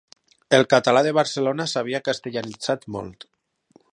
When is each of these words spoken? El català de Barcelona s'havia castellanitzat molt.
El 0.57 0.63
català 0.73 1.03
de 1.07 1.11
Barcelona 1.17 1.69
s'havia 1.75 2.01
castellanitzat 2.09 2.91
molt. 2.99 3.29